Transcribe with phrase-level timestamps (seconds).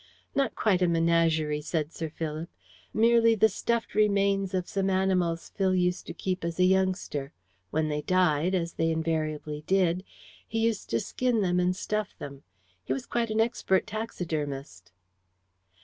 [0.33, 2.49] "Not quite a menagerie," said Sir Philip.
[2.91, 7.33] "Merely the stuffed remains of some animals Phil used to keep as a youngster.
[7.69, 10.03] When they died as they invariably did
[10.47, 12.41] he used to skin them and stuff them.
[12.83, 14.91] He was quite an expert taxidermist."